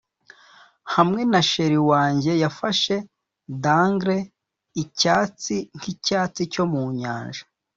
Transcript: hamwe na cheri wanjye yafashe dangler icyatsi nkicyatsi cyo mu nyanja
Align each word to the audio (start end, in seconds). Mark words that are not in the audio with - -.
hamwe 0.93 1.21
na 1.31 1.41
cheri 1.49 1.79
wanjye 1.91 2.31
yafashe 2.43 2.95
dangler 3.63 4.23
icyatsi 4.83 5.55
nkicyatsi 5.77 6.41
cyo 6.53 6.63
mu 6.71 6.83
nyanja 6.99 7.43